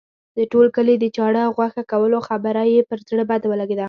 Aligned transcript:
د 0.37 0.39
ټول 0.51 0.67
کلي 0.75 0.95
د 0.99 1.05
چاړه 1.15 1.41
او 1.47 1.51
غوښه 1.57 1.83
کولو 1.91 2.17
خبره 2.27 2.61
یې 2.73 2.81
پر 2.89 2.99
زړه 3.09 3.23
بد 3.31 3.43
ولګېده. 3.47 3.79